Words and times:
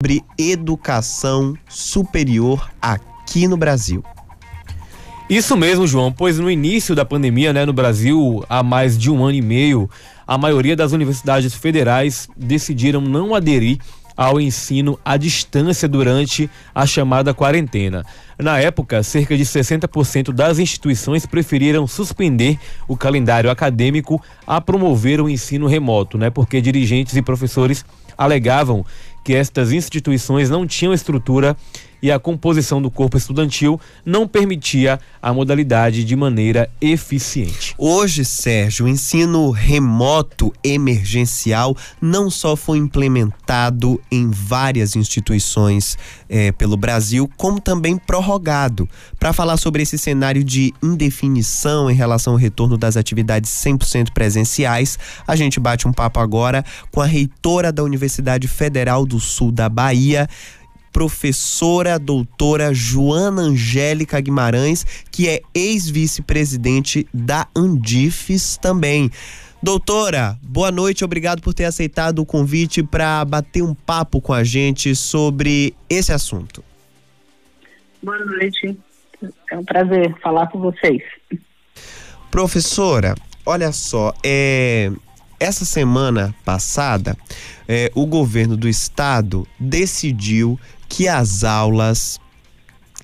sobre 0.00 0.22
educação 0.38 1.54
superior 1.68 2.70
aqui 2.80 3.48
no 3.48 3.56
Brasil. 3.56 4.00
Isso 5.28 5.56
mesmo, 5.56 5.88
João, 5.88 6.12
pois 6.12 6.38
no 6.38 6.48
início 6.48 6.94
da 6.94 7.04
pandemia, 7.04 7.52
né, 7.52 7.64
no 7.64 7.72
Brasil, 7.72 8.44
há 8.48 8.62
mais 8.62 8.96
de 8.96 9.10
um 9.10 9.24
ano 9.24 9.34
e 9.34 9.42
meio, 9.42 9.90
a 10.24 10.38
maioria 10.38 10.76
das 10.76 10.92
universidades 10.92 11.52
federais 11.52 12.28
decidiram 12.36 13.00
não 13.00 13.34
aderir 13.34 13.80
ao 14.16 14.40
ensino 14.40 14.96
à 15.04 15.16
distância 15.16 15.88
durante 15.88 16.48
a 16.72 16.86
chamada 16.86 17.34
quarentena. 17.34 18.06
Na 18.38 18.60
época, 18.60 19.02
cerca 19.02 19.36
de 19.36 19.44
60% 19.44 20.32
das 20.32 20.60
instituições 20.60 21.26
preferiram 21.26 21.88
suspender 21.88 22.56
o 22.86 22.96
calendário 22.96 23.50
acadêmico 23.50 24.22
a 24.46 24.60
promover 24.60 25.20
o 25.20 25.28
ensino 25.28 25.66
remoto, 25.66 26.16
né? 26.16 26.30
Porque 26.30 26.60
dirigentes 26.60 27.16
e 27.16 27.22
professores 27.22 27.84
alegavam 28.16 28.86
que 29.24 29.34
estas 29.34 29.72
instituições 29.72 30.48
não 30.48 30.66
tinham 30.66 30.94
estrutura 30.94 31.56
e 32.02 32.10
a 32.10 32.18
composição 32.18 32.80
do 32.80 32.90
corpo 32.90 33.16
estudantil 33.16 33.80
não 34.04 34.26
permitia 34.26 35.00
a 35.20 35.32
modalidade 35.32 36.04
de 36.04 36.16
maneira 36.16 36.70
eficiente. 36.80 37.74
Hoje, 37.76 38.24
Sérgio, 38.24 38.86
o 38.86 38.88
ensino 38.88 39.50
remoto 39.50 40.52
emergencial 40.62 41.76
não 42.00 42.30
só 42.30 42.56
foi 42.56 42.78
implementado 42.78 44.00
em 44.10 44.30
várias 44.30 44.96
instituições 44.96 45.98
eh, 46.28 46.52
pelo 46.52 46.76
Brasil, 46.76 47.30
como 47.36 47.60
também 47.60 47.96
prorrogado. 47.96 48.88
Para 49.18 49.32
falar 49.32 49.56
sobre 49.56 49.82
esse 49.82 49.98
cenário 49.98 50.44
de 50.44 50.72
indefinição 50.82 51.90
em 51.90 51.94
relação 51.94 52.34
ao 52.34 52.38
retorno 52.38 52.76
das 52.76 52.96
atividades 52.96 53.50
100% 53.50 54.12
presenciais, 54.12 54.98
a 55.26 55.34
gente 55.34 55.58
bate 55.58 55.86
um 55.86 55.92
papo 55.92 56.20
agora 56.20 56.64
com 56.92 57.00
a 57.00 57.06
reitora 57.06 57.72
da 57.72 57.82
Universidade 57.82 58.46
Federal 58.46 59.04
do 59.04 59.18
Sul 59.18 59.50
da 59.50 59.68
Bahia, 59.68 60.28
professora 60.98 61.96
doutora 61.96 62.74
Joana 62.74 63.42
Angélica 63.42 64.20
Guimarães, 64.20 64.84
que 65.12 65.28
é 65.28 65.42
ex-vice-presidente 65.54 67.06
da 67.14 67.46
Andifes 67.54 68.56
também. 68.56 69.08
Doutora, 69.62 70.36
boa 70.42 70.72
noite, 70.72 71.04
obrigado 71.04 71.40
por 71.40 71.54
ter 71.54 71.66
aceitado 71.66 72.18
o 72.18 72.26
convite 72.26 72.82
para 72.82 73.24
bater 73.24 73.62
um 73.62 73.74
papo 73.74 74.20
com 74.20 74.32
a 74.32 74.42
gente 74.42 74.92
sobre 74.96 75.72
esse 75.88 76.12
assunto. 76.12 76.64
Boa 78.02 78.18
noite, 78.18 78.76
é 79.52 79.56
um 79.56 79.64
prazer 79.64 80.12
falar 80.20 80.48
com 80.48 80.58
vocês. 80.58 81.00
Professora, 82.28 83.14
olha 83.46 83.70
só, 83.70 84.12
é, 84.24 84.90
essa 85.38 85.64
semana 85.64 86.34
passada, 86.44 87.16
é, 87.68 87.88
o 87.94 88.04
governo 88.04 88.56
do 88.56 88.68
estado 88.68 89.46
decidiu 89.60 90.58
que 90.88 91.06
as 91.06 91.44
aulas 91.44 92.20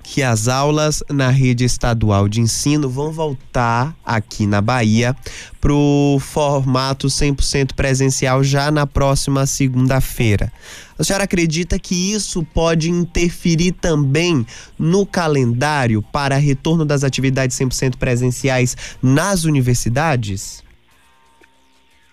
que 0.05 0.23
as 0.23 0.49
aulas 0.49 1.03
na 1.11 1.31
rede 1.31 1.65
estadual 1.65 2.29
de 2.29 2.41
ensino 2.41 2.91
vão 2.91 3.11
voltar 3.11 3.97
aqui 4.05 4.47
na 4.47 4.61
Bahia 4.61 5.17
para 5.61 5.73
o 5.73 6.19
formato 6.21 7.07
100% 7.07 7.73
presencial 7.75 8.45
já 8.45 8.71
na 8.71 8.87
próxima 8.87 9.47
segunda-feira. 9.47 10.53
A 10.99 11.03
senhora 11.03 11.25
acredita 11.25 11.79
que 11.79 12.13
isso 12.13 12.45
pode 12.45 12.91
interferir 12.91 13.73
também 13.73 14.47
no 14.79 15.07
calendário 15.07 16.03
para 16.03 16.37
retorno 16.37 16.85
das 16.85 17.03
atividades 17.03 17.59
100% 17.59 17.97
presenciais 17.97 18.97
nas 19.03 19.45
universidades? 19.45 20.63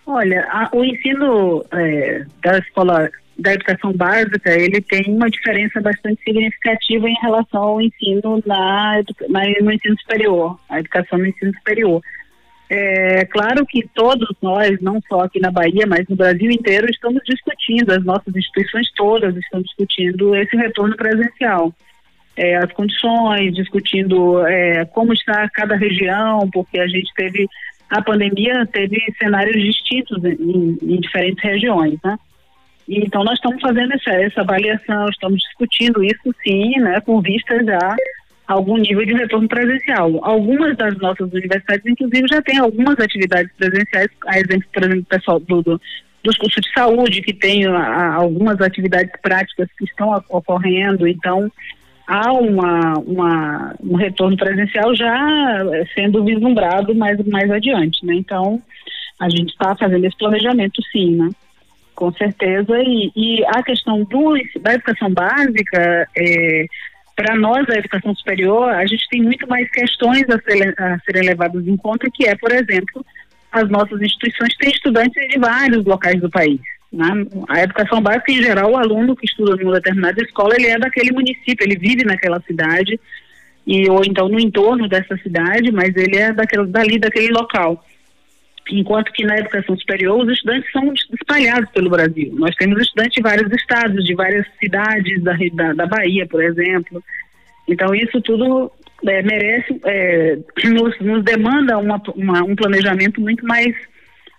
Olha, 0.06 0.46
a, 0.50 0.70
o 0.72 0.82
ensino 0.82 1.64
é, 1.72 2.24
da 2.42 2.58
escola 2.58 3.08
da 3.42 3.54
educação 3.54 3.92
básica, 3.92 4.50
ele 4.50 4.80
tem 4.80 5.04
uma 5.08 5.28
diferença 5.28 5.80
bastante 5.80 6.22
significativa 6.22 7.08
em 7.08 7.16
relação 7.20 7.62
ao 7.62 7.82
ensino 7.82 8.42
na, 8.46 9.02
na 9.28 9.40
no 9.60 9.72
ensino 9.72 9.98
superior, 10.00 10.58
a 10.68 10.78
educação 10.78 11.18
no 11.18 11.26
ensino 11.26 11.52
superior. 11.54 12.00
É 12.70 13.26
claro 13.26 13.66
que 13.66 13.86
todos 13.94 14.34
nós, 14.40 14.80
não 14.80 14.98
só 15.06 15.20
aqui 15.20 15.38
na 15.38 15.50
Bahia, 15.50 15.86
mas 15.86 16.08
no 16.08 16.16
Brasil 16.16 16.50
inteiro, 16.50 16.86
estamos 16.88 17.20
discutindo, 17.26 17.90
as 17.90 18.02
nossas 18.02 18.34
instituições 18.34 18.90
todas 18.96 19.36
estão 19.36 19.60
discutindo 19.60 20.34
esse 20.34 20.56
retorno 20.56 20.96
presencial. 20.96 21.74
É, 22.34 22.56
as 22.56 22.72
condições, 22.72 23.54
discutindo 23.54 24.46
é, 24.46 24.86
como 24.86 25.12
está 25.12 25.46
cada 25.50 25.76
região, 25.76 26.48
porque 26.50 26.78
a 26.78 26.86
gente 26.86 27.12
teve, 27.14 27.46
a 27.90 28.00
pandemia 28.00 28.64
teve 28.72 28.98
cenários 29.18 29.62
distintos 29.62 30.24
em, 30.24 30.78
em 30.80 30.98
diferentes 30.98 31.44
regiões, 31.44 31.98
né? 32.02 32.16
Então, 32.88 33.24
nós 33.24 33.34
estamos 33.34 33.60
fazendo 33.60 33.92
essa, 33.94 34.10
essa 34.10 34.40
avaliação, 34.40 35.08
estamos 35.08 35.40
discutindo 35.40 36.02
isso 36.02 36.34
sim, 36.42 36.78
né, 36.80 37.00
com 37.00 37.20
vista 37.20 37.62
já 37.64 37.96
a 38.48 38.54
algum 38.54 38.76
nível 38.76 39.04
de 39.06 39.14
retorno 39.14 39.48
presencial. 39.48 40.18
Algumas 40.22 40.76
das 40.76 40.96
nossas 40.98 41.32
universidades, 41.32 41.86
inclusive, 41.86 42.26
já 42.28 42.42
têm 42.42 42.58
algumas 42.58 42.98
atividades 42.98 43.52
presenciais, 43.56 44.08
a 44.26 44.38
exemplo, 44.38 44.68
por 44.72 44.82
exemplo, 44.82 45.04
pessoal 45.04 45.40
do, 45.40 45.62
do, 45.62 45.80
dos 46.24 46.36
cursos 46.36 46.60
de 46.62 46.72
saúde, 46.72 47.22
que 47.22 47.32
tem 47.32 47.66
a, 47.66 48.14
algumas 48.14 48.60
atividades 48.60 49.12
práticas 49.20 49.68
que 49.78 49.84
estão 49.84 50.12
ocorrendo, 50.28 51.06
então 51.06 51.50
há 52.06 52.32
uma, 52.32 52.98
uma, 52.98 53.74
um 53.80 53.94
retorno 53.94 54.36
presencial 54.36 54.94
já 54.94 55.64
sendo 55.94 56.24
vislumbrado 56.24 56.94
mais, 56.94 57.18
mais 57.26 57.50
adiante, 57.50 58.04
né? 58.04 58.14
Então, 58.14 58.60
a 59.20 59.28
gente 59.28 59.50
está 59.50 59.74
fazendo 59.76 60.04
esse 60.04 60.16
planejamento 60.18 60.82
sim, 60.90 61.16
né? 61.16 61.28
Com 62.02 62.12
certeza. 62.14 62.82
E, 62.82 63.12
e 63.14 63.44
a 63.46 63.62
questão 63.62 64.02
do, 64.02 64.34
da 64.60 64.74
educação 64.74 65.08
básica, 65.10 66.08
é, 66.16 66.66
para 67.14 67.36
nós, 67.36 67.64
a 67.68 67.78
educação 67.78 68.12
superior, 68.16 68.70
a 68.70 68.84
gente 68.86 69.08
tem 69.08 69.22
muito 69.22 69.46
mais 69.48 69.70
questões 69.70 70.24
a, 70.28 70.40
ser, 70.40 70.74
a 70.80 70.98
serem 71.04 71.28
levadas 71.28 71.64
em 71.64 71.76
conta, 71.76 72.10
que 72.12 72.26
é, 72.26 72.34
por 72.34 72.50
exemplo, 72.50 73.06
as 73.52 73.68
nossas 73.70 74.00
instituições 74.00 74.52
têm 74.56 74.70
estudantes 74.70 75.28
de 75.28 75.38
vários 75.38 75.84
locais 75.84 76.20
do 76.20 76.28
país. 76.28 76.58
Né? 76.92 77.06
A 77.48 77.62
educação 77.62 78.02
básica, 78.02 78.32
em 78.32 78.42
geral, 78.42 78.72
o 78.72 78.76
aluno 78.76 79.14
que 79.14 79.26
estuda 79.26 79.62
em 79.62 79.64
uma 79.64 79.74
determinada 79.74 80.20
escola, 80.22 80.56
ele 80.56 80.66
é 80.66 80.78
daquele 80.80 81.12
município, 81.12 81.64
ele 81.64 81.78
vive 81.78 82.04
naquela 82.04 82.40
cidade, 82.40 82.98
e 83.64 83.88
ou 83.88 84.02
então 84.04 84.28
no 84.28 84.40
entorno 84.40 84.88
dessa 84.88 85.16
cidade, 85.18 85.70
mas 85.70 85.94
ele 85.94 86.16
é 86.16 86.32
daquele, 86.32 86.66
dali, 86.66 86.98
daquele 86.98 87.28
local 87.28 87.80
enquanto 88.70 89.12
que 89.12 89.24
na 89.24 89.38
educação 89.38 89.76
superior 89.76 90.22
os 90.22 90.32
estudantes 90.32 90.70
são 90.72 90.92
espalhados 90.92 91.68
pelo 91.70 91.90
Brasil. 91.90 92.32
Nós 92.34 92.54
temos 92.56 92.80
estudantes 92.80 93.14
de 93.14 93.22
vários 93.22 93.50
estados, 93.52 94.04
de 94.04 94.14
várias 94.14 94.46
cidades 94.58 95.22
da, 95.22 95.36
da, 95.54 95.72
da 95.72 95.86
Bahia, 95.86 96.26
por 96.26 96.42
exemplo. 96.42 97.02
Então 97.68 97.94
isso 97.94 98.20
tudo 98.20 98.70
é, 99.06 99.22
merece, 99.22 99.80
é, 99.84 100.38
nos, 100.70 100.98
nos, 101.00 101.24
demanda 101.24 101.78
uma, 101.78 102.00
uma, 102.14 102.42
um 102.44 102.54
planejamento 102.54 103.20
muito 103.20 103.44
mais 103.46 103.74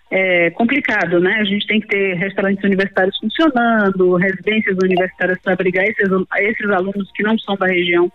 é, 0.10 0.50
complicado, 0.52 1.20
né? 1.20 1.38
A 1.40 1.44
gente 1.44 1.66
tem 1.66 1.80
que 1.82 1.88
ter 1.88 2.14
restaurantes 2.16 2.64
universitários 2.64 3.18
funcionando, 3.18 4.16
residências 4.16 4.78
universitárias 4.82 5.40
para 5.42 5.54
abrigar 5.54 5.86
esses, 5.86 6.08
esses 6.40 6.70
alunos 6.70 7.12
que 7.14 7.24
não 7.24 7.38
são 7.40 7.56
da 7.56 7.68
região, 7.68 8.12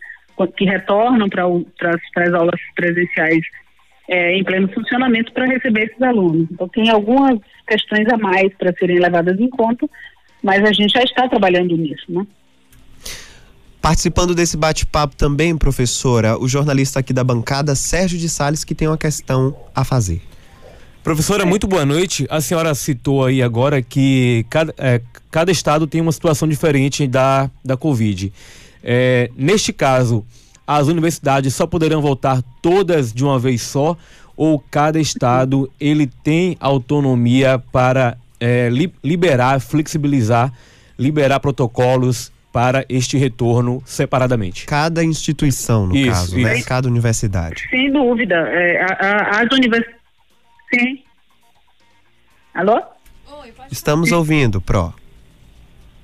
que 0.57 0.65
retornam 0.65 1.29
para 1.29 1.45
as 1.45 2.33
aulas 2.33 2.61
presenciais 2.77 3.41
é, 4.09 4.37
em 4.37 4.43
pleno 4.43 4.69
funcionamento 4.73 5.33
para 5.33 5.47
receber 5.47 5.85
esses 5.85 6.01
alunos. 6.01 6.49
Então, 6.51 6.67
tem 6.69 6.89
algumas 6.89 7.39
questões 7.67 8.09
a 8.09 8.17
mais 8.17 8.53
para 8.55 8.73
serem 8.73 8.99
levadas 8.99 9.39
em 9.39 9.51
conta, 9.51 9.87
mas 10.43 10.65
a 10.65 10.73
gente 10.73 10.93
já 10.93 11.03
está 11.03 11.29
trabalhando 11.29 11.77
nisso, 11.77 12.05
né? 12.09 12.27
Participando 13.81 14.35
desse 14.35 14.57
bate-papo 14.57 15.15
também, 15.15 15.57
professora, 15.57 16.39
o 16.39 16.49
jornalista 16.49 16.99
aqui 16.99 17.13
da 17.13 17.23
bancada, 17.23 17.75
Sérgio 17.75 18.19
de 18.19 18.29
Sales, 18.29 18.65
que 18.65 18.75
tem 18.75 18.89
uma 18.89 18.99
questão 18.99 19.57
a 19.75 19.85
fazer. 19.85 20.21
Professora, 21.03 21.47
muito 21.47 21.67
boa 21.67 21.87
noite. 21.87 22.27
A 22.29 22.41
senhora 22.41 22.75
citou 22.75 23.25
aí 23.25 23.41
agora 23.41 23.81
que 23.81 24.45
cada, 24.51 24.75
é, 24.77 25.01
cada 25.31 25.53
estado 25.53 25.87
tem 25.87 26.01
uma 26.01 26.13
situação 26.13 26.49
diferente 26.49 27.07
da, 27.07 27.51
da 27.65 27.77
Covid. 27.77 28.33
É, 28.83 29.31
neste 29.37 29.73
caso, 29.73 30.27
as 30.69 30.87
universidades 30.87 31.55
só 31.55 31.67
poderão 31.67 32.03
voltar 32.03 32.43
todas 32.61 33.11
de 33.11 33.25
uma 33.25 33.39
vez 33.39 33.63
só 33.63 33.97
ou 34.37 34.63
cada 34.71 35.01
estado 35.01 35.73
ele 35.81 36.07
tem 36.07 36.59
autonomia 36.61 37.59
para 37.73 38.19
é, 38.39 38.69
li, 38.69 38.93
liberar, 39.03 39.61
flexibilizar, 39.61 40.53
liberar 40.99 41.41
protocolos 41.41 42.31
para 42.53 42.85
este 42.87 43.17
retorno 43.17 43.83
separadamente? 43.87 44.67
Cada 44.67 45.03
instituição, 45.03 45.87
no 45.87 45.97
isso, 45.97 46.11
caso, 46.11 46.37
né? 46.37 46.43
isso. 46.43 46.61
Né? 46.61 46.63
cada 46.63 46.87
universidade. 46.87 47.67
Sem 47.71 47.91
dúvida. 47.91 48.35
É, 48.35 48.83
a, 48.83 48.87
a, 48.87 49.41
as 49.41 49.49
universidades. 49.51 50.01
Sim. 50.75 51.03
Alô? 52.53 52.83
Oi, 53.41 53.53
Estamos 53.71 54.11
falar. 54.11 54.19
ouvindo, 54.19 54.61
Pro. 54.61 54.93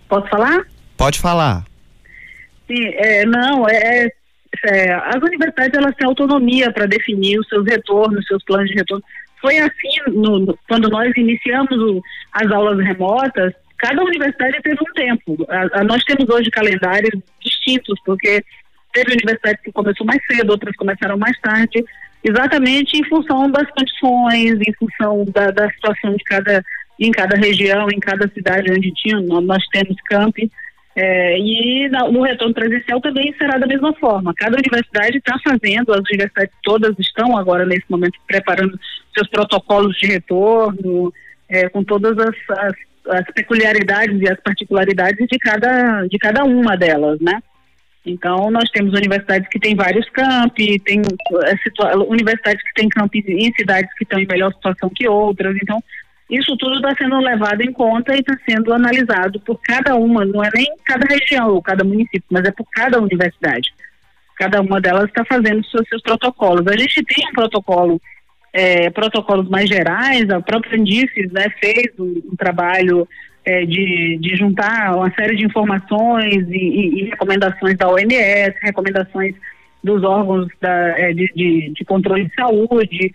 Posso 0.08 0.26
falar? 0.28 0.64
Pode 0.96 1.18
falar. 1.18 1.64
Sim, 2.66 2.86
é, 2.94 3.26
não, 3.26 3.68
é, 3.68 4.08
é, 4.64 4.92
as 4.92 5.22
universidades 5.22 5.78
elas 5.78 5.94
têm 5.96 6.06
autonomia 6.06 6.70
para 6.72 6.86
definir 6.86 7.38
os 7.38 7.48
seus 7.48 7.66
retornos, 7.66 8.26
seus 8.26 8.42
planos 8.44 8.68
de 8.68 8.76
retorno. 8.76 9.04
Foi 9.40 9.58
assim 9.58 9.96
no, 10.08 10.38
no, 10.38 10.58
quando 10.68 10.88
nós 10.88 11.12
iniciamos 11.16 11.76
o, 11.76 12.02
as 12.32 12.50
aulas 12.50 12.78
remotas, 12.78 13.52
cada 13.78 14.02
universidade 14.02 14.60
teve 14.62 14.78
um 14.80 14.92
tempo. 14.94 15.46
A, 15.48 15.80
a, 15.80 15.84
nós 15.84 16.02
temos 16.04 16.28
hoje 16.28 16.50
calendários 16.50 17.20
distintos, 17.40 18.00
porque 18.04 18.42
teve 18.92 19.12
universidades 19.12 19.62
que 19.62 19.72
começou 19.72 20.06
mais 20.06 20.20
cedo, 20.26 20.50
outras 20.50 20.74
começaram 20.76 21.18
mais 21.18 21.38
tarde, 21.40 21.84
exatamente 22.22 22.96
em 22.96 23.04
função 23.04 23.50
das 23.50 23.68
condições, 23.70 24.58
em 24.66 24.72
função 24.78 25.24
da, 25.26 25.50
da 25.50 25.70
situação 25.70 26.14
de 26.14 26.24
cada, 26.24 26.64
em 26.98 27.10
cada 27.10 27.36
região, 27.36 27.88
em 27.90 28.00
cada 28.00 28.28
cidade 28.28 28.72
onde 28.72 28.92
tinha, 28.94 29.20
nós 29.20 29.66
temos 29.68 29.96
campi. 30.06 30.50
É, 30.96 31.38
e 31.38 31.88
no 31.88 32.22
retorno 32.22 32.54
presencial 32.54 33.00
também 33.00 33.34
será 33.36 33.58
da 33.58 33.66
mesma 33.66 33.92
forma. 33.94 34.32
Cada 34.36 34.56
universidade 34.56 35.18
está 35.18 35.36
fazendo, 35.42 35.92
as 35.92 35.98
universidades 35.98 36.54
todas 36.62 36.96
estão 36.98 37.36
agora 37.36 37.66
nesse 37.66 37.84
momento 37.88 38.18
preparando 38.26 38.78
seus 39.12 39.28
protocolos 39.28 39.96
de 39.96 40.06
retorno, 40.06 41.12
é, 41.48 41.68
com 41.68 41.82
todas 41.82 42.16
as, 42.18 42.36
as, 42.58 42.74
as, 43.08 43.24
peculiaridades 43.34 44.20
e 44.20 44.28
as 44.28 44.38
particularidades 44.40 45.26
de 45.28 45.38
cada, 45.38 46.06
de 46.06 46.18
cada 46.18 46.44
uma 46.44 46.76
delas, 46.76 47.20
né? 47.20 47.40
Então, 48.06 48.50
nós 48.50 48.68
temos 48.70 48.92
universidades 48.92 49.48
que 49.48 49.58
têm 49.58 49.74
vários 49.74 50.08
campi, 50.10 50.78
tem 50.78 51.00
é, 51.00 51.96
universidades 51.96 52.62
que 52.62 52.74
têm 52.74 52.88
campi 52.88 53.24
em 53.26 53.52
cidades 53.54 53.92
que 53.94 54.04
estão 54.04 54.18
em 54.18 54.26
melhor 54.26 54.52
situação 54.52 54.90
que 54.94 55.08
outras. 55.08 55.56
Então, 55.60 55.82
isso 56.30 56.56
tudo 56.56 56.76
está 56.76 56.94
sendo 56.96 57.18
levado 57.18 57.60
em 57.60 57.72
conta 57.72 58.14
e 58.14 58.20
está 58.20 58.34
sendo 58.48 58.72
analisado 58.72 59.38
por 59.40 59.60
cada 59.60 59.94
uma, 59.94 60.24
não 60.24 60.42
é 60.42 60.48
nem 60.54 60.66
cada 60.84 61.06
região 61.06 61.50
ou 61.50 61.62
cada 61.62 61.84
município, 61.84 62.24
mas 62.30 62.44
é 62.44 62.50
por 62.50 62.66
cada 62.70 63.00
universidade. 63.00 63.74
Cada 64.36 64.60
uma 64.60 64.80
delas 64.80 65.04
está 65.04 65.24
fazendo 65.24 65.64
seus, 65.66 65.86
seus 65.88 66.02
protocolos. 66.02 66.66
A 66.66 66.76
gente 66.76 67.04
tem 67.04 67.28
um 67.28 67.32
protocolo 67.32 68.00
é, 68.54 68.88
protocolos 68.90 69.48
mais 69.48 69.68
gerais, 69.68 70.30
a 70.30 70.40
própria 70.40 70.76
Indices 70.76 71.30
né, 71.32 71.46
fez 71.60 71.88
um, 71.98 72.22
um 72.32 72.36
trabalho 72.36 73.06
é, 73.44 73.66
de, 73.66 74.16
de, 74.20 74.36
juntar 74.36 74.96
uma 74.96 75.12
série 75.12 75.36
de 75.36 75.44
informações 75.44 76.46
e, 76.48 76.56
e, 76.56 77.00
e, 77.00 77.04
recomendações 77.10 77.76
da 77.76 77.88
OMS, 77.88 78.54
recomendações 78.62 79.34
dos 79.82 80.02
órgãos 80.04 80.48
da, 80.60 80.98
é, 80.98 81.12
de, 81.12 81.30
de, 81.34 81.72
de, 81.74 81.84
controle 81.84 82.26
de 82.26 82.34
saúde, 82.34 83.12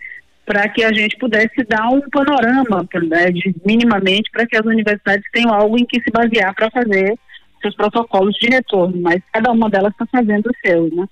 para 0.50 0.68
que 0.68 0.82
a 0.82 0.92
gente 0.92 1.16
pudesse 1.16 1.62
dar 1.68 1.88
um 1.90 2.00
panorama, 2.10 2.84
né, 3.08 3.30
de, 3.30 3.54
minimamente, 3.64 4.28
para 4.32 4.44
que 4.44 4.56
as 4.56 4.66
universidades 4.66 5.24
tenham 5.32 5.54
algo 5.54 5.78
em 5.78 5.86
que 5.86 6.02
se 6.02 6.10
basear 6.10 6.52
para 6.56 6.68
fazer 6.72 7.16
seus 7.62 7.76
protocolos 7.76 8.34
de 8.34 8.48
retorno, 8.48 9.00
mas 9.00 9.22
cada 9.32 9.52
uma 9.52 9.70
delas 9.70 9.92
está 9.92 10.06
fazendo 10.06 10.48
o 10.48 10.66
seu, 10.66 10.92
né? 10.92 11.06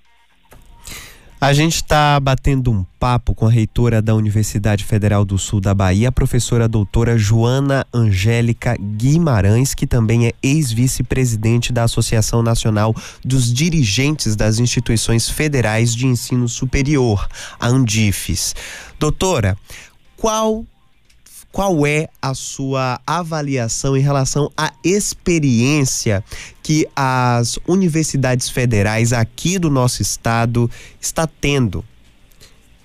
A 1.41 1.53
gente 1.53 1.75
está 1.75 2.19
batendo 2.19 2.69
um 2.69 2.83
papo 2.99 3.33
com 3.33 3.47
a 3.47 3.49
reitora 3.49 4.01
da 4.01 4.13
Universidade 4.13 4.83
Federal 4.83 5.23
do 5.23 5.37
Sul 5.37 5.61
da 5.61 5.73
Bahia, 5.73 6.09
a 6.09 6.11
professora 6.11 6.67
doutora 6.67 7.17
Joana 7.17 7.87
Angélica 7.93 8.75
Guimarães, 8.77 9.73
que 9.73 9.87
também 9.87 10.27
é 10.27 10.33
ex-vice-presidente 10.43 11.71
da 11.71 11.85
Associação 11.85 12.43
Nacional 12.43 12.93
dos 13.23 13.53
Dirigentes 13.53 14.35
das 14.35 14.59
Instituições 14.59 15.29
Federais 15.29 15.95
de 15.95 16.07
Ensino 16.07 16.49
Superior, 16.49 17.25
a 17.57 17.69
Andifes. 17.69 18.53
Doutora, 18.99 19.57
qual 20.17 20.65
qual 21.51 21.85
é 21.85 22.07
a 22.21 22.33
sua 22.33 22.99
avaliação 23.05 23.97
em 23.97 24.01
relação 24.01 24.51
à 24.57 24.71
experiência 24.83 26.23
que 26.61 26.87
as 26.95 27.57
universidades 27.67 28.49
federais 28.49 29.11
aqui 29.11 29.57
do 29.57 29.69
nosso 29.69 30.01
estado 30.01 30.69
está 31.01 31.27
tendo 31.27 31.83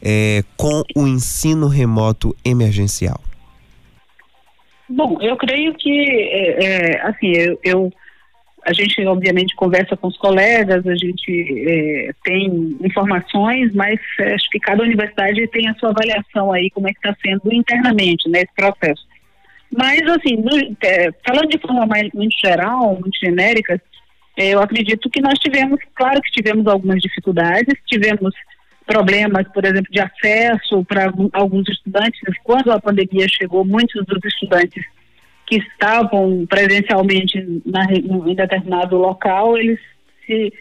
é, 0.03 0.43
com 0.57 0.83
o 0.97 1.07
ensino 1.07 1.67
remoto 1.67 2.35
emergencial? 2.45 3.21
Bom, 4.89 5.19
eu 5.21 5.37
creio 5.37 5.75
que, 5.75 5.91
é, 5.91 6.65
é, 6.65 7.07
assim, 7.07 7.33
eu, 7.33 7.59
eu 7.63 7.93
a 8.67 8.73
gente 8.73 9.05
obviamente 9.07 9.55
conversa 9.55 9.97
com 9.97 10.09
os 10.09 10.17
colegas, 10.17 10.87
a 10.87 10.95
gente 10.95 11.65
é, 11.69 12.11
tem 12.25 12.77
informações, 12.83 13.73
mas 13.75 14.01
é, 14.19 14.35
acho 14.35 14.49
que 14.51 14.59
cada 14.59 14.83
universidade 14.83 15.47
tem 15.49 15.69
a 15.69 15.75
sua 15.75 15.91
avaliação 15.91 16.53
aí, 16.53 16.71
como 16.71 16.89
é 16.89 16.93
que 16.93 16.99
está 16.99 17.15
sendo 17.23 17.53
internamente 17.53 18.29
nesse 18.29 18.47
né, 18.47 18.53
processo. 18.57 19.07
Mas, 19.71 20.01
assim, 20.03 20.37
no, 20.37 20.77
é, 20.83 21.13
falando 21.27 21.49
de 21.49 21.59
forma 21.59 21.85
mais, 21.85 22.11
muito 22.15 22.35
geral, 22.43 22.99
muito 22.99 23.19
genérica, 23.19 23.81
é, 24.37 24.51
eu 24.51 24.61
acredito 24.61 25.11
que 25.11 25.21
nós 25.21 25.39
tivemos, 25.39 25.79
claro 25.95 26.21
que 26.23 26.31
tivemos 26.31 26.67
algumas 26.67 27.01
dificuldades, 27.01 27.75
tivemos 27.87 28.35
problemas, 28.87 29.47
por 29.49 29.65
exemplo, 29.65 29.91
de 29.91 30.01
acesso 30.01 30.85
para 30.85 31.13
alguns 31.33 31.69
estudantes. 31.69 32.21
Quando 32.43 32.73
a 32.73 32.81
pandemia 32.81 33.27
chegou, 33.29 33.65
muitos 33.65 34.05
dos 34.07 34.25
estudantes 34.25 34.85
que 35.47 35.57
estavam 35.57 36.47
presencialmente 36.47 37.63
na, 37.65 37.85
em 37.93 38.35
determinado 38.35 38.97
local, 38.97 39.57
eles 39.57 39.79
se 40.27 40.53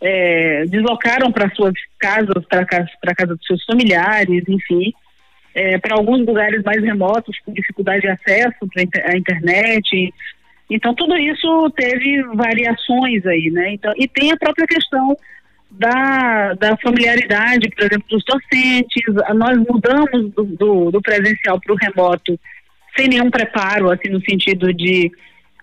é, 0.00 0.64
deslocaram 0.66 1.30
para 1.30 1.50
suas 1.54 1.74
casas, 1.98 2.44
para 2.48 2.64
casa, 2.64 2.88
para 3.00 3.14
casa 3.14 3.36
dos 3.36 3.46
seus 3.46 3.64
familiares, 3.64 4.44
enfim, 4.48 4.92
é, 5.54 5.78
para 5.78 5.96
alguns 5.96 6.24
lugares 6.26 6.62
mais 6.62 6.82
remotos 6.82 7.38
com 7.44 7.52
dificuldade 7.52 8.02
de 8.02 8.08
acesso 8.08 8.66
à 9.04 9.16
internet. 9.16 10.14
Então 10.70 10.94
tudo 10.94 11.16
isso 11.16 11.70
teve 11.76 12.22
variações 12.34 13.26
aí, 13.26 13.50
né? 13.50 13.72
Então 13.74 13.92
e 13.96 14.08
tem 14.08 14.32
a 14.32 14.36
própria 14.36 14.66
questão 14.66 15.16
da, 15.70 16.54
da 16.54 16.76
familiaridade, 16.78 17.68
por 17.70 17.84
exemplo, 17.84 18.06
dos 18.08 18.24
docentes. 18.24 19.04
Nós 19.34 19.56
mudamos 19.58 20.32
do, 20.32 20.44
do, 20.44 20.90
do 20.92 21.02
presencial 21.02 21.60
para 21.60 21.74
o 21.74 21.76
remoto 21.76 22.38
sem 23.00 23.08
nenhum 23.08 23.30
preparo, 23.30 23.90
assim, 23.90 24.10
no 24.10 24.20
sentido 24.20 24.74
de 24.74 25.10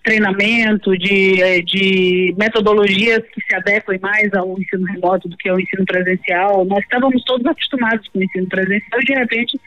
treinamento, 0.04 0.98
de, 0.98 1.42
eh, 1.42 1.62
de 1.62 2.34
metodologias 2.38 3.20
que 3.34 3.42
se 3.42 3.56
adequem 3.56 4.00
mais 4.00 4.34
ao 4.34 4.58
ensino 4.58 4.86
remoto 4.86 5.28
do 5.28 5.38
que 5.38 5.50
ao 5.50 5.60
ensino 5.60 5.86
presencial. 5.86 6.66
Nós 6.66 6.80
estávamos 6.80 7.24
todos 7.26 7.46
acostumados 7.46 8.08
com 8.08 8.20
o 8.20 8.24
ensino 8.24 8.48
presencial 8.48 9.02
e, 9.02 9.06
de 9.06 9.14
repente, 9.14 9.60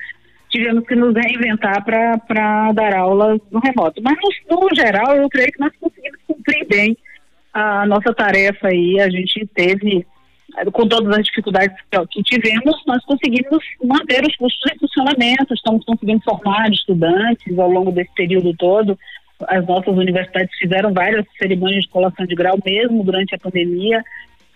tivemos 0.49 0.85
que 0.87 0.97
nos 0.97 1.15
reinventar 1.15 1.85
para 1.85 2.73
dar 2.73 2.95
aulas 2.95 3.39
no 3.53 3.61
remoto. 3.61 4.03
Mas, 4.03 4.17
no, 4.51 4.61
no, 4.61 4.75
geral, 4.75 5.15
eu 5.17 5.29
creio 5.29 5.53
que 5.53 5.61
nós 5.61 5.73
conseguimos 5.79 6.19
cumprir 6.27 6.67
bem 6.67 6.97
a 7.53 7.87
nossa 7.87 8.13
tarefa 8.15 8.69
aí. 8.69 8.99
A 8.99 9.11
gente 9.11 9.47
teve 9.55 10.07
com 10.73 10.87
todas 10.87 11.17
as 11.17 11.25
dificuldades 11.25 11.77
que 12.11 12.23
tivemos, 12.23 12.83
nós 12.87 13.05
conseguimos 13.05 13.65
manter 13.83 14.25
os 14.27 14.37
cursos 14.37 14.61
em 14.73 14.79
funcionamento, 14.79 15.55
estamos 15.55 15.85
conseguindo 15.85 16.23
formar 16.23 16.71
estudantes 16.71 17.59
ao 17.59 17.71
longo 17.71 17.93
desse 17.93 18.13
período 18.15 18.55
todo. 18.57 18.99
As 19.49 19.67
nossas 19.67 19.97
universidades 19.97 20.55
fizeram 20.59 20.93
várias 20.93 21.25
cerimônias 21.39 21.85
de 21.85 21.89
colação 21.89 22.27
de 22.27 22.35
grau 22.35 22.59
mesmo 22.65 23.03
durante 23.05 23.35
a 23.35 23.39
pandemia. 23.39 24.05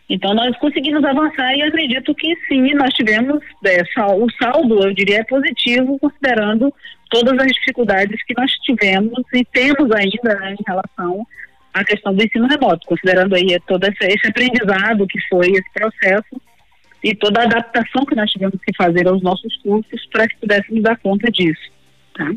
Então 0.09 0.35
nós 0.35 0.57
conseguimos 0.59 1.03
avançar 1.05 1.57
e 1.57 1.63
acredito 1.63 2.15
que 2.15 2.37
sim, 2.47 2.75
nós 2.75 2.93
tivemos 2.93 3.43
é, 3.65 3.83
o 4.15 4.27
saldo, 4.33 4.85
eu 4.85 4.93
diria, 4.93 5.21
é 5.21 5.25
positivo, 5.25 5.99
considerando 5.99 6.73
todas 7.11 7.39
as 7.39 7.53
dificuldades 7.53 8.23
que 8.25 8.35
nós 8.37 8.51
tivemos 8.63 9.23
e 9.33 9.45
temos 9.45 9.91
ainda 9.93 10.41
né, 10.41 10.55
em 10.59 10.65
relação 10.67 11.27
a 11.75 11.85
questão 11.85 12.15
do 12.15 12.23
ensino 12.23 12.47
remoto, 12.47 12.87
considerando 12.87 13.35
aí 13.35 13.59
todo 13.67 13.85
esse, 13.85 14.29
aprendizado 14.29 15.07
que 15.09 15.19
foi 15.29 15.51
esse 15.51 15.71
processo 15.73 16.41
e 17.03 17.15
toda 17.15 17.41
a 17.41 17.45
adaptação 17.45 18.07
que 18.07 18.15
nós 18.15 18.31
tivemos 18.31 18.59
que 18.65 18.75
fazer 18.77 19.09
aos 19.09 19.21
nossos 19.21 19.57
cursos 19.57 20.07
para 20.11 20.29
que 20.29 20.37
pudéssemos 20.37 20.83
dar 20.83 20.97
conta 20.99 21.31
disso. 21.31 21.71
Tá? 22.15 22.33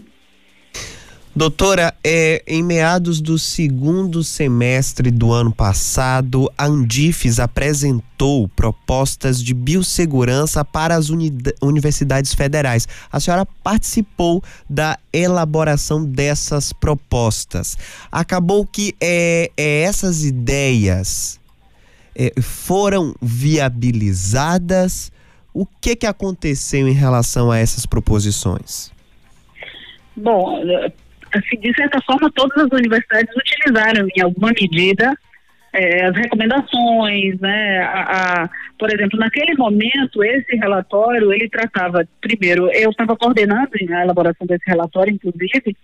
Doutora, 1.38 1.94
é, 2.04 2.42
em 2.48 2.64
meados 2.64 3.22
do 3.22 3.38
segundo 3.38 4.24
semestre 4.24 5.12
do 5.12 5.32
ano 5.32 5.54
passado, 5.54 6.52
a 6.58 6.66
Andifes 6.66 7.40
apresentou 7.40 8.48
propostas 8.48 9.44
de 9.44 9.54
biossegurança 9.54 10.66
para 10.66 10.96
as 10.96 11.12
uni 11.12 11.32
universidades 11.62 12.34
federais. 12.34 12.88
A 13.12 13.20
senhora 13.20 13.46
participou 13.64 14.44
da 14.68 14.98
elaboração 15.14 16.04
dessas 16.04 16.74
propostas. 16.74 17.78
Acabou 18.12 18.66
que 18.66 18.96
é, 19.00 19.52
é 19.56 19.82
essas 19.82 20.26
ideias 20.26 21.40
é, 22.16 22.34
foram 22.42 23.14
viabilizadas. 23.22 25.12
O 25.54 25.68
que, 25.68 25.96
que 25.98 26.08
aconteceu 26.08 26.88
em 26.88 26.94
relação 26.94 27.52
a 27.52 27.60
essas 27.60 27.86
proposições? 27.86 28.92
Bom, 30.16 30.64
assim, 31.34 31.60
de 31.60 31.74
certa 31.74 32.02
forma, 32.02 32.32
todas 32.32 32.66
as 32.66 32.72
universidades 32.72 33.36
utilizaram 33.36 34.08
em 34.16 34.22
alguma 34.22 34.50
medida 34.50 35.18
é, 35.74 36.06
as 36.06 36.16
recomendações, 36.16 37.40
né? 37.40 37.80
A, 37.80 38.44
a, 38.44 38.50
por 38.80 38.92
exemplo, 38.92 39.20
naquele 39.20 39.54
momento, 39.56 40.24
esse 40.24 40.56
relatório, 40.56 41.32
ele 41.32 41.50
tratava, 41.50 42.08
primeiro, 42.22 42.70
eu 42.72 42.90
estava 42.90 43.16
coordenando 43.16 43.70
a 43.92 44.04
elaboração 44.04 44.48
desse 44.48 44.64
relatório, 44.66 45.14
inclusive, 45.14 45.76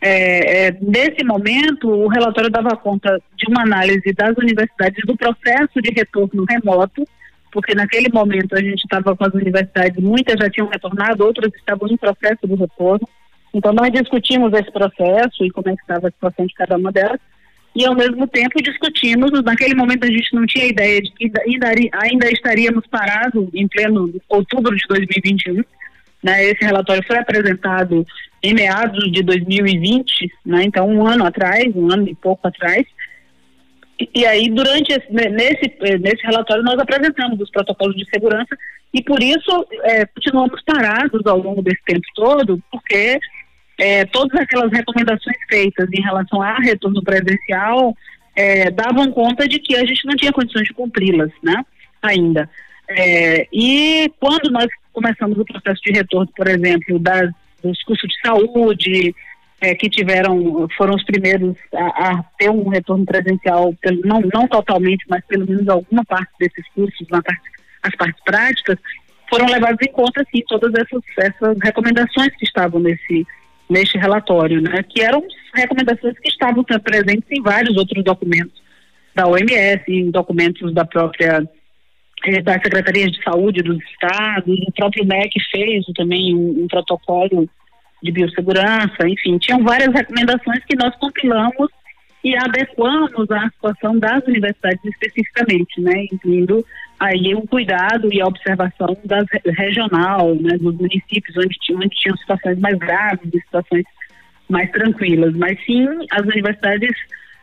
é, 0.00 0.66
é, 0.66 0.76
nesse 0.80 1.24
momento, 1.24 1.88
o 1.88 2.08
relatório 2.08 2.50
dava 2.50 2.76
conta 2.76 3.18
de 3.36 3.50
uma 3.50 3.62
análise 3.62 4.12
das 4.12 4.36
universidades 4.36 5.02
do 5.06 5.16
processo 5.16 5.80
de 5.80 5.90
retorno 5.94 6.44
remoto, 6.44 7.08
porque 7.50 7.74
naquele 7.74 8.10
momento 8.12 8.54
a 8.54 8.60
gente 8.60 8.84
estava 8.84 9.16
com 9.16 9.24
as 9.24 9.32
universidades, 9.32 10.02
muitas 10.02 10.36
já 10.38 10.50
tinham 10.50 10.68
retornado, 10.68 11.24
outras 11.24 11.52
estavam 11.54 11.88
em 11.88 11.96
processo 11.96 12.46
de 12.46 12.54
retorno, 12.54 13.08
Então, 13.54 13.72
nós 13.72 13.92
discutimos 13.92 14.52
esse 14.52 14.70
processo 14.72 15.44
e 15.44 15.50
como 15.50 15.68
é 15.68 15.76
que 15.76 15.82
estava 15.82 16.08
a 16.08 16.10
situação 16.10 16.44
de 16.44 16.54
cada 16.54 16.76
uma 16.76 16.90
delas, 16.90 17.20
e 17.74 17.84
ao 17.84 17.94
mesmo 17.94 18.26
tempo 18.26 18.62
discutimos, 18.62 19.30
naquele 19.42 19.74
momento 19.74 20.04
a 20.04 20.10
gente 20.10 20.34
não 20.34 20.46
tinha 20.46 20.66
ideia 20.66 21.00
de 21.00 21.10
que 21.12 21.30
ainda, 21.40 21.68
ainda 21.92 22.30
estaríamos 22.30 22.86
parados 22.86 23.48
em 23.52 23.66
pleno 23.66 24.12
outubro 24.28 24.76
de 24.76 24.86
2021, 24.88 25.64
né, 26.22 26.44
esse 26.44 26.64
relatório 26.64 27.04
foi 27.06 27.18
apresentado 27.18 28.06
em 28.42 28.54
meados 28.54 29.10
de 29.10 29.22
2020, 29.22 30.32
né, 30.46 30.64
então 30.64 30.88
um 30.88 31.06
ano 31.06 31.24
atrás, 31.24 31.74
um 31.74 31.92
ano 31.92 32.08
e 32.08 32.14
pouco 32.14 32.46
atrás, 32.46 32.86
e, 34.00 34.08
e 34.14 34.26
aí 34.26 34.48
durante 34.50 34.92
esse, 34.92 35.12
nesse, 35.12 35.98
nesse 35.98 36.22
relatório 36.24 36.62
nós 36.62 36.78
apresentamos 36.78 37.40
os 37.40 37.50
protocolos 37.50 37.96
de 37.96 38.08
segurança 38.08 38.56
e 38.92 39.02
por 39.02 39.20
isso 39.20 39.66
é, 39.82 40.06
continuamos 40.06 40.62
parados 40.64 41.26
ao 41.26 41.38
longo 41.38 41.60
desse 41.60 41.82
tempo 41.84 42.06
todo, 42.14 42.62
porque 42.70 43.18
é, 43.78 44.04
todas 44.06 44.40
aquelas 44.40 44.70
recomendações 44.72 45.36
feitas 45.48 45.88
em 45.92 46.02
relação 46.02 46.40
a 46.40 46.56
retorno 46.58 47.02
presencial 47.02 47.96
é, 48.36 48.70
davam 48.70 49.10
conta 49.10 49.46
de 49.48 49.58
que 49.58 49.76
a 49.76 49.84
gente 49.84 50.06
não 50.06 50.16
tinha 50.16 50.32
condições 50.32 50.64
de 50.64 50.74
cumpri-las, 50.74 51.30
né, 51.42 51.64
ainda. 52.02 52.48
É, 52.88 53.48
e 53.52 54.12
quando 54.20 54.50
nós 54.50 54.66
começamos 54.92 55.38
o 55.38 55.44
processo 55.44 55.80
de 55.82 55.92
retorno, 55.92 56.30
por 56.36 56.48
exemplo, 56.48 56.98
das, 56.98 57.30
dos 57.62 57.82
cursos 57.82 58.08
de 58.08 58.20
saúde, 58.20 59.14
é, 59.60 59.74
que 59.74 59.88
tiveram, 59.88 60.68
foram 60.76 60.94
os 60.94 61.04
primeiros 61.04 61.56
a, 61.74 62.10
a, 62.10 62.24
ter 62.38 62.50
um 62.50 62.68
retorno 62.68 63.06
presencial, 63.06 63.74
não, 64.04 64.20
não 64.32 64.46
totalmente, 64.46 65.04
mas 65.08 65.24
pelo 65.26 65.46
menos 65.46 65.66
alguma 65.68 66.04
parte 66.04 66.32
desses 66.38 66.66
cursos, 66.74 67.06
na 67.08 67.22
parte, 67.22 67.42
as 67.82 67.94
partes 67.96 68.22
práticas, 68.24 68.78
foram 69.30 69.46
levadas 69.46 69.78
em 69.82 69.92
conta, 69.92 70.24
sim, 70.30 70.42
todas 70.46 70.72
essas, 70.74 71.02
essas 71.18 71.56
recomendações 71.62 72.34
que 72.36 72.44
estavam 72.44 72.80
nesse, 72.80 73.26
neste 73.68 73.98
relatório, 73.98 74.60
né, 74.60 74.82
que 74.82 75.00
eram 75.00 75.22
recomendações 75.54 76.18
que 76.18 76.28
estavam 76.28 76.62
presentes 76.64 77.30
em 77.30 77.42
vários 77.42 77.76
outros 77.76 78.02
documentos 78.04 78.62
da 79.14 79.26
OMS, 79.26 79.84
em 79.88 80.10
documentos 80.10 80.74
da 80.74 80.84
própria 80.84 81.48
eh, 82.26 82.42
das 82.42 82.62
secretarias 82.62 83.12
de 83.12 83.22
saúde 83.22 83.62
dos 83.62 83.78
estados, 83.84 84.58
o 84.66 84.72
próprio 84.72 85.04
MEC 85.06 85.32
fez 85.50 85.84
também 85.94 86.34
um, 86.34 86.64
um 86.64 86.68
protocolo 86.68 87.48
de 88.02 88.12
biossegurança, 88.12 89.08
enfim, 89.08 89.38
tinham 89.38 89.62
várias 89.62 89.92
recomendações 89.94 90.62
que 90.64 90.76
nós 90.76 90.94
compilamos 90.96 91.70
e 92.24 92.34
adequamos 92.36 93.30
à 93.30 93.50
situação 93.50 93.98
das 93.98 94.24
universidades 94.26 94.82
especificamente, 94.82 95.78
né, 95.80 96.06
incluindo 96.10 96.64
aí 96.98 97.34
o 97.34 97.46
cuidado 97.46 98.12
e 98.12 98.20
a 98.20 98.26
observação 98.26 98.96
das 99.04 99.26
regional, 99.44 100.34
né, 100.34 100.56
dos 100.56 100.74
municípios 100.74 101.36
onde 101.36 101.56
onde 101.72 101.96
tinham 101.96 102.16
situações 102.16 102.58
mais 102.58 102.78
graves, 102.78 103.30
situações 103.30 103.84
mais 104.48 104.70
tranquilas, 104.70 105.34
mas 105.36 105.62
sim 105.66 105.86
as 106.10 106.22
universidades 106.22 106.96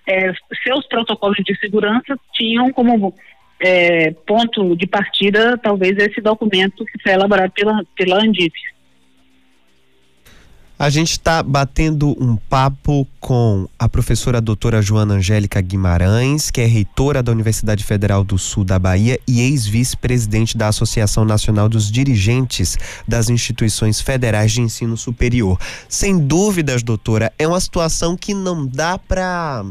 é, 0.07 0.33
seus 0.63 0.87
protocolos 0.87 1.37
de 1.45 1.55
segurança 1.59 2.17
tinham 2.33 2.71
como 2.71 3.13
é, 3.59 4.11
ponto 4.25 4.75
de 4.75 4.87
partida 4.87 5.57
talvez 5.59 5.95
esse 5.97 6.19
documento 6.21 6.83
que 6.85 7.03
foi 7.03 7.11
elaborado 7.11 7.51
pela 7.51 7.83
pela 7.95 8.17
Andip. 8.17 8.53
A 10.81 10.89
gente 10.89 11.11
está 11.11 11.43
batendo 11.43 12.09
um 12.19 12.35
papo 12.35 13.07
com 13.19 13.69
a 13.77 13.87
professora 13.87 14.41
doutora 14.41 14.81
Joana 14.81 15.13
Angélica 15.13 15.61
Guimarães, 15.61 16.49
que 16.49 16.59
é 16.59 16.65
reitora 16.65 17.21
da 17.21 17.31
Universidade 17.31 17.83
Federal 17.83 18.23
do 18.23 18.35
Sul 18.39 18.63
da 18.63 18.79
Bahia 18.79 19.19
e 19.27 19.41
ex-vice-presidente 19.41 20.57
da 20.57 20.69
Associação 20.69 21.23
Nacional 21.23 21.69
dos 21.69 21.91
Dirigentes 21.91 22.79
das 23.07 23.29
Instituições 23.29 24.01
Federais 24.01 24.53
de 24.53 24.61
Ensino 24.61 24.97
Superior. 24.97 25.59
Sem 25.87 26.17
dúvidas, 26.17 26.81
doutora, 26.81 27.31
é 27.37 27.47
uma 27.47 27.59
situação 27.59 28.17
que 28.17 28.33
não 28.33 28.65
dá 28.65 28.97
para 28.97 29.63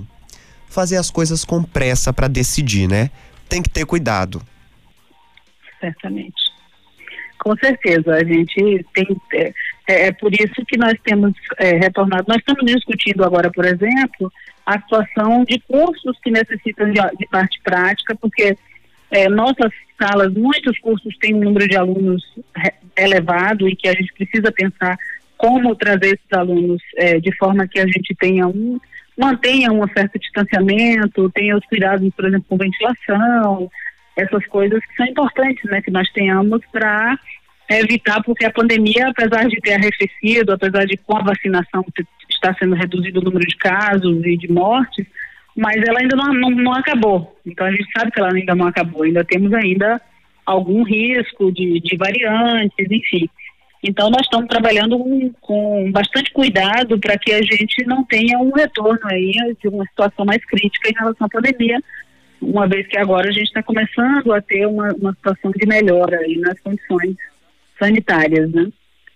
fazer 0.69 0.97
as 0.97 1.11
coisas 1.11 1.45
com 1.45 1.61
pressa 1.61 2.13
para 2.13 2.29
decidir, 2.29 2.89
né? 2.89 3.11
Tem 3.49 3.61
que 3.61 3.69
ter 3.69 3.85
cuidado. 3.85 4.41
Certamente. 5.81 6.41
Com 7.41 7.57
certeza, 7.57 8.15
a 8.15 8.23
gente 8.23 8.87
tem 8.95 9.21
é, 9.33 9.53
é, 9.91 10.07
é 10.07 10.13
por 10.13 10.33
isso 10.33 10.65
que 10.67 10.79
nós 10.79 10.95
temos 11.03 11.33
é, 11.59 11.77
retornado. 11.77 12.25
Nós 12.29 12.39
estamos 12.39 12.65
discutindo 12.65 13.25
agora, 13.25 13.51
por 13.51 13.65
exemplo, 13.65 14.33
a 14.65 14.79
situação 14.81 15.45
de 15.45 15.59
cursos 15.61 16.17
que 16.23 16.31
necessitam 16.31 16.91
de, 16.91 17.01
de 17.19 17.27
parte 17.29 17.61
prática, 17.63 18.15
porque 18.15 18.57
é, 19.11 19.29
nossas 19.29 19.73
salas, 20.01 20.33
muitos 20.33 20.79
cursos 20.79 21.17
têm 21.19 21.35
um 21.35 21.41
número 21.41 21.69
de 21.69 21.77
alunos 21.77 22.23
elevado 22.97 23.69
e 23.69 23.75
que 23.75 23.89
a 23.89 23.93
gente 23.93 24.13
precisa 24.13 24.53
pensar 24.53 24.97
como 25.37 25.75
trazer 25.75 26.15
esses 26.15 26.33
alunos 26.33 26.81
é, 26.97 27.19
de 27.19 27.35
forma 27.37 27.67
que 27.67 27.81
a 27.81 27.87
gente 27.87 28.15
tenha 28.19 28.47
um 28.47 28.79
mantenha 29.19 29.71
um 29.71 29.87
certo 29.89 30.19
distanciamento, 30.19 31.31
tenha 31.31 31.55
os 31.55 31.65
cuidados, 31.67 32.09
por 32.15 32.25
exemplo, 32.25 32.47
com 32.49 32.57
ventilação, 32.57 33.71
essas 34.17 34.47
coisas 34.47 34.81
que 34.87 34.97
são 34.97 35.07
importantes, 35.07 35.63
né, 35.65 35.83
que 35.83 35.91
nós 35.91 36.09
tenhamos 36.13 36.63
para 36.73 37.19
evitar, 37.79 38.23
porque 38.23 38.45
a 38.45 38.53
pandemia, 38.53 39.09
apesar 39.09 39.47
de 39.47 39.57
ter 39.61 39.75
arrefecido, 39.75 40.53
apesar 40.53 40.85
de 40.87 40.97
com 40.97 41.17
a 41.17 41.23
vacinação 41.23 41.85
está 42.29 42.55
sendo 42.55 42.75
reduzido 42.75 43.21
o 43.21 43.25
número 43.25 43.47
de 43.47 43.57
casos 43.57 44.25
e 44.25 44.37
de 44.37 44.51
mortes, 44.51 45.07
mas 45.57 45.77
ela 45.87 46.01
ainda 46.01 46.17
não, 46.17 46.33
não, 46.33 46.51
não, 46.51 46.73
acabou. 46.73 47.37
Então 47.45 47.67
a 47.67 47.71
gente 47.71 47.87
sabe 47.97 48.11
que 48.11 48.19
ela 48.19 48.33
ainda 48.33 48.55
não 48.55 48.67
acabou, 48.67 49.03
ainda 49.03 49.25
temos 49.25 49.53
ainda 49.53 50.01
algum 50.47 50.83
risco 50.83 51.53
de, 51.53 51.81
de 51.81 51.97
variantes, 51.97 52.91
enfim. 52.91 53.29
Então 53.83 54.11
nós 54.11 54.23
estamos 54.23 54.49
trabalhando 54.49 54.99
com, 54.99 55.33
com 55.41 55.93
bastante 55.93 56.33
cuidado 56.33 56.99
para 56.99 57.19
que 57.19 57.33
a 57.33 57.43
gente 57.43 57.85
não 57.87 58.05
tenha 58.05 58.39
um 58.39 58.53
retorno 58.53 59.01
aí 59.05 59.33
de 59.61 59.69
uma 59.69 59.85
situação 59.87 60.25
mais 60.25 60.45
crítica 60.45 60.91
em 60.91 60.95
relação 60.99 61.27
à 61.27 61.31
pandemia, 61.31 61.79
uma 62.41 62.67
vez 62.67 62.87
que 62.87 62.99
agora 62.99 63.29
a 63.29 63.33
gente 63.33 63.47
está 63.47 63.63
começando 63.63 64.33
a 64.33 64.41
ter 64.41 64.67
uma, 64.67 64.93
uma 64.95 65.13
situação 65.13 65.51
de 65.51 65.67
melhora 65.67 66.19
aí 66.19 66.39
nas 66.39 66.59
condições 66.61 67.17
sanitárias, 67.81 68.51
né? 68.53 68.69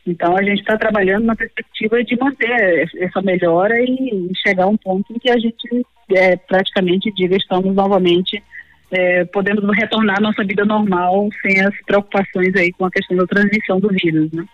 Então 0.07 0.37
a 0.37 0.43
gente 0.43 0.61
está 0.61 0.77
trabalhando 0.77 1.25
na 1.25 1.35
perspectiva 1.35 2.03
de 2.05 2.17
manter 2.17 2.89
essa 2.99 3.23
melhora 3.23 3.75
e 3.81 4.31
chegar 4.47 4.65
a 4.65 4.69
um 4.69 4.77
ponto 4.77 5.13
em 5.13 5.19
que 5.19 5.31
a 5.31 5.39
gente 5.39 5.87
é, 6.13 6.37
praticamente 6.37 7.13
diga 7.15 7.37
estamos 7.37 7.75
novamente 7.75 8.43
é, 8.91 9.25
podemos 9.25 9.65
retornar 9.77 10.19
à 10.19 10.21
nossa 10.21 10.45
vida 10.45 10.65
normal 10.65 11.29
sem 11.43 11.61
as 11.61 11.75
preocupações 11.87 12.55
aí 12.55 12.73
com 12.73 12.85
a 12.85 12.91
questão 12.91 13.17
da 13.17 13.27
transmissão 13.27 13.81
do 13.81 13.89
vírus, 13.89 14.31
né? 14.33 14.45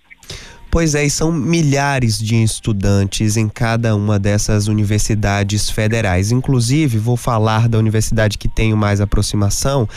Pois 0.71 0.95
é, 0.95 1.05
e 1.05 1.11
são 1.11 1.33
milhares 1.33 2.17
de 2.17 2.41
estudantes 2.45 3.37
em 3.37 3.49
cada 3.49 3.97
uma 3.97 4.21
dessas 4.21 4.69
universidades 4.69 5.69
federais. 5.69 6.31
Inclusive, 6.31 6.97
vou 6.97 7.17
falar 7.17 7.69
da 7.69 7.77
universidade 7.77 8.39
que 8.39 8.47
tenho 8.49 8.77
mais 8.77 9.01
aproximação, 9.01 9.89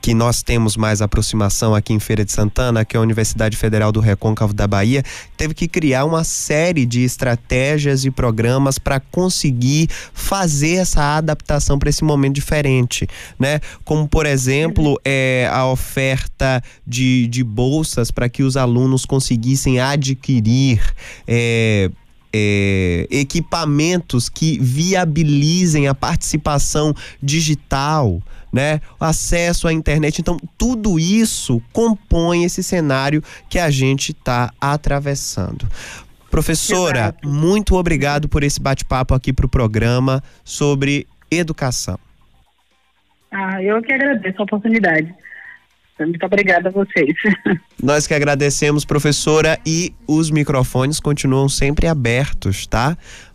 que 0.00 0.14
nós 0.14 0.42
temos 0.42 0.76
mais 0.76 1.02
aproximação 1.02 1.74
aqui 1.74 1.92
em 1.92 2.00
Feira 2.00 2.24
de 2.24 2.32
Santana, 2.32 2.84
que 2.84 2.96
é 2.96 2.98
a 2.98 3.02
Universidade 3.02 3.56
Federal 3.56 3.92
do 3.92 4.00
Recôncavo 4.00 4.54
da 4.54 4.66
Bahia, 4.66 5.02
teve 5.36 5.54
que 5.54 5.68
criar 5.68 6.04
uma 6.04 6.24
série 6.24 6.86
de 6.86 7.02
estratégias 7.02 8.04
e 8.04 8.10
programas 8.10 8.78
para 8.78 8.98
conseguir 8.98 9.88
fazer 10.12 10.76
essa 10.76 11.16
adaptação 11.16 11.78
para 11.78 11.90
esse 11.90 12.02
momento 12.02 12.34
diferente, 12.34 13.06
né? 13.38 13.60
Como 13.84 14.08
por 14.08 14.26
exemplo, 14.26 14.98
é, 15.04 15.48
a 15.52 15.66
oferta 15.66 16.62
de, 16.86 17.26
de 17.28 17.44
bolsas 17.44 18.10
para 18.10 18.28
que 18.28 18.42
os 18.42 18.56
alunos 18.56 19.04
conseguissem 19.04 19.80
adquirir 19.80 20.80
é, 21.26 21.90
é, 22.32 23.06
equipamentos 23.10 24.28
que 24.28 24.58
viabilizem 24.60 25.88
a 25.88 25.94
participação 25.94 26.94
digital, 27.22 28.22
né? 28.52 28.80
Acesso 28.98 29.68
à 29.68 29.72
internet. 29.72 30.20
Então, 30.20 30.36
tudo 30.56 30.98
isso 30.98 31.62
compõe 31.72 32.44
esse 32.44 32.62
cenário 32.62 33.22
que 33.48 33.58
a 33.58 33.70
gente 33.70 34.12
está 34.12 34.52
atravessando. 34.60 35.66
Professora, 36.30 36.98
Exato. 36.98 37.28
muito 37.28 37.74
obrigado 37.74 38.28
por 38.28 38.44
esse 38.44 38.60
bate-papo 38.60 39.14
aqui 39.14 39.32
para 39.32 39.46
o 39.46 39.48
programa 39.48 40.22
sobre 40.44 41.06
educação. 41.30 41.98
Ah, 43.32 43.62
eu 43.62 43.80
que 43.82 43.92
agradeço 43.92 44.40
a 44.40 44.44
oportunidade. 44.44 45.12
Muito 46.06 46.24
obrigada 46.24 46.68
a 46.68 46.72
vocês. 46.72 47.14
Nós 47.82 48.06
que 48.06 48.14
agradecemos, 48.14 48.84
professora, 48.84 49.58
e 49.66 49.94
os 50.06 50.30
microfones 50.30 51.00
continuam 51.00 51.48
sempre 51.48 51.86
abertos, 51.86 52.66
tá? 52.66 52.96